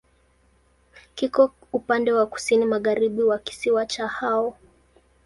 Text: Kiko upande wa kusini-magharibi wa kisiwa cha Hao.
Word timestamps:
Kiko 1.15 1.53
upande 1.73 2.11
wa 2.11 2.25
kusini-magharibi 2.25 3.23
wa 3.23 3.39
kisiwa 3.39 3.85
cha 3.85 4.07
Hao. 4.07 4.55